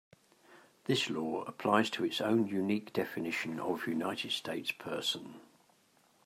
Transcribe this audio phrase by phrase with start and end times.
[0.85, 5.35] This law applies to its own unique definition of United States person.